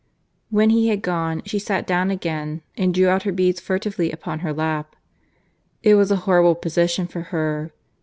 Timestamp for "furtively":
3.61-4.11